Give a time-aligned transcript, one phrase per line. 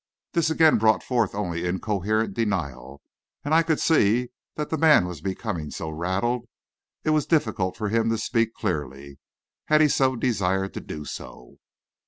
[0.33, 3.03] This again brought forth only incoherent denial,
[3.45, 6.45] and I could see that the man was becoming so rattled,
[7.03, 9.19] it was difficult for him to speak clearly,
[9.65, 11.57] had he desired to do so.